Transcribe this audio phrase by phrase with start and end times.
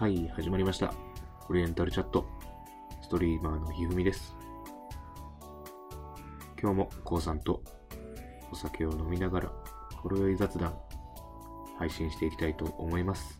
[0.00, 0.94] はい、始まりました。
[1.50, 2.24] オリエンタルチャット。
[3.02, 4.34] ストリーマーのひふみです。
[6.58, 7.62] 今日もこうさんと
[8.50, 9.52] お酒を飲みながら、
[9.96, 10.74] ほろ酔い雑談、
[11.76, 13.38] 配信していきたいと思います。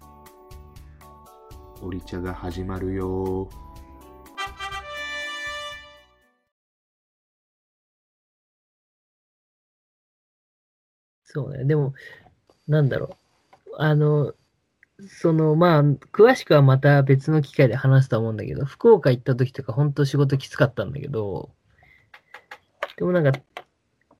[1.80, 3.50] オリ茶が始まるよー。
[11.24, 11.64] そうね。
[11.64, 11.94] でも、
[12.68, 13.16] なんだろ
[13.72, 13.76] う。
[13.78, 14.34] あの、
[15.08, 21.50] その、まあ、詳しくはまた別の機会で話すと思うんだけど、福岡行った時とか本当仕事きつかったんだけど、
[22.96, 23.32] でもなんか、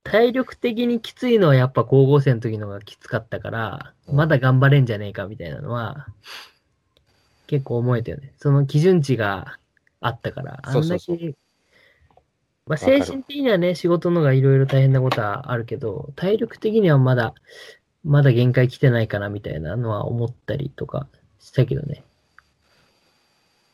[0.02, 4.16] 体力的にきついのはやっぱ高校生の時のがきつかったから、うん。
[4.16, 6.06] まだ頑張れんじゃねえかみたいなのは、
[7.46, 8.32] 結構思えたよね。
[8.38, 9.58] その基準値が
[10.00, 11.34] あったから、あんだけ、
[12.66, 17.34] まあ、精神的にはね、仕事のがいろいろ大変なことはあるけど、体力的にはまだ、
[18.04, 21.06] まだ限界来てないかなみたいなのは思ったりとか
[21.40, 22.02] したけどね。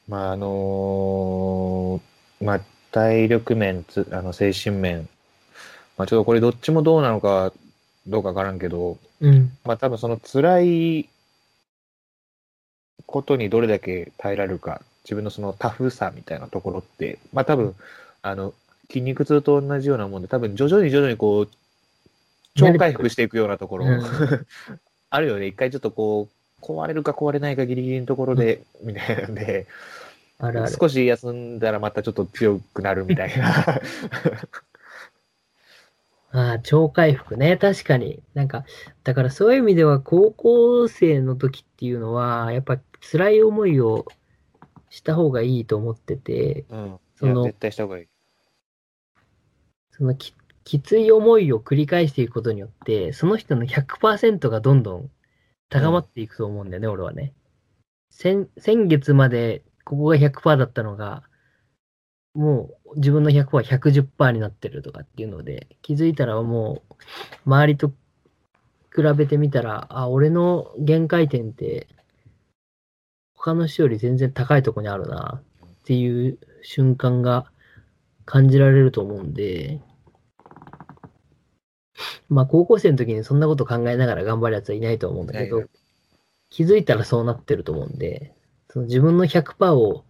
[0.08, 2.60] まあ、あのーまあ、
[2.92, 5.08] 体力面、つあの精神面、
[5.96, 7.52] まあ、ちょっとこれどっちもどうなのか
[8.06, 9.52] どうかわからんけど、うん。
[9.64, 11.08] まあ、多分その辛い
[13.06, 17.74] ことにどれだけ耐えられるか、自分のそのタフさみたいなところって、まあ、多分、
[18.22, 18.54] あの、
[18.88, 21.48] 筋肉痛と同じようなもんで、多分徐々に徐々にこう、
[22.56, 24.02] 超回復していくようなところ、うん
[25.08, 25.46] あるよね。
[25.46, 26.28] 一回ちょっとこ
[26.60, 29.66] う、壊れるか壊れないかギリギリのところで、みたいなんで、
[30.38, 30.72] あるある。
[30.72, 33.64] 少し休んだらまたちょっと強くなるみたいな。
[36.32, 37.56] ああ、超回復ね。
[37.56, 38.20] 確かに。
[38.34, 38.66] なんか、
[39.04, 44.04] だからそういう意味では高校生の時っていうのは、やっぱ辛い思いを
[44.90, 46.98] した方がいいと思ってて、うん。
[47.16, 48.06] その絶対した方がいい。
[49.92, 50.34] そのき
[50.66, 55.10] きつい思いを繰り返していくことによって、その人の100%がどんどん
[55.70, 57.32] 高まっていくと思うんだよね、俺はね。
[58.10, 61.22] 先先月までここが100%だったのが、
[62.34, 66.94] もう自分の100%は110%になってるとかっていうので、気づいたらもう
[67.46, 71.86] 周りと比べてみたら、あ、俺の限界点って
[73.36, 77.46] 他の人より全然高いとこにあるなっていう瞬間が
[78.24, 79.80] 感じられると思うんで、
[82.28, 85.62] まあ高校生の時にそんなこと考えながら頑張るやつはいないと思うんだけど
[86.50, 88.34] 気づいたらそうなってると思うんで、
[88.70, 90.04] その自分の100%を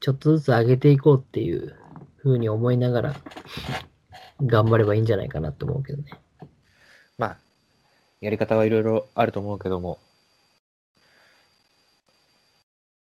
[0.00, 1.74] ちょっとずつ上げていこうっていう
[2.22, 3.14] 風に思いながら
[4.44, 6.10] 頑張ればいいんじゃないかなと思うけどね。
[7.18, 7.36] まあ、
[8.20, 9.98] やり方はいろいろあると思うけども、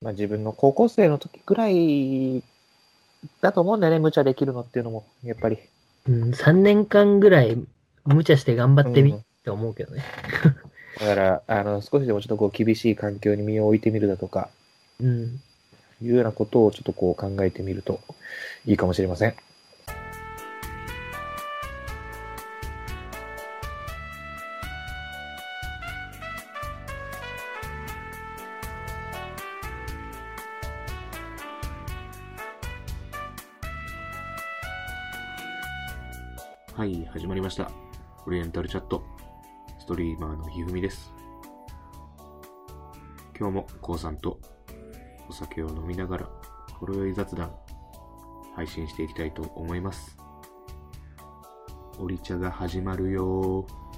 [0.00, 2.42] まあ自分の高校生の時ぐらい
[3.40, 5.58] だと思うんだよね、無茶できるのっていうのも、やっぱり。
[6.08, 7.56] うん、3年間ぐらい
[8.04, 10.02] 無茶して頑張ってみうんって思うけどね。
[11.00, 14.50] だから、あの、少しでもちょっとこう厳しい環境に身を置いてみるだとか、
[15.00, 15.40] うん。
[16.02, 18.00] いうようなことをちょっとこう考えてみると
[18.66, 19.34] いいかもしれません。
[36.74, 37.91] はい、始まりました。
[38.24, 39.02] オリエンタルチャット。
[39.80, 41.12] ストリーマーのひふみです。
[43.36, 44.38] 今日もこうさんと
[45.28, 46.30] お酒を飲みながら、
[46.74, 47.52] ほろ酔い雑談、
[48.54, 50.16] 配信していきたいと思います。
[51.98, 53.91] オリ茶が始まるよー。